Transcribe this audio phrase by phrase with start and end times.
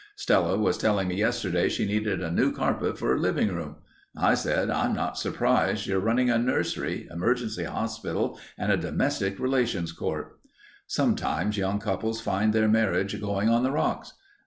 [0.15, 3.75] Stella was telling me yesterday she needed a new carpet for her living room.
[4.17, 5.85] I said, 'I'm not surprised.
[5.85, 10.39] You're running a nursery, emergency hospital, and a domestic relations court.'
[10.87, 14.13] Sometimes young couples find their marriage going on the rocks.